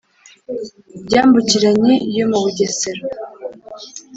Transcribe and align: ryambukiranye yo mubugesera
ryambukiranye 1.05 1.93
yo 2.17 2.25
mubugesera 2.31 3.03